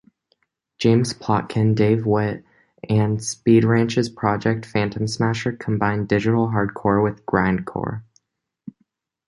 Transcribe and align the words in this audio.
James 0.79 1.13
Plotkin, 1.13 1.75
Dave 1.75 2.07
Witte 2.07 2.43
and 2.89 3.19
Speedranch's 3.23 4.09
project 4.09 4.65
Phantomsmasher 4.67 5.59
combined 5.59 6.07
digital 6.09 6.47
hardcore 6.47 7.03
with 7.03 7.23
grindcore. 7.27 8.01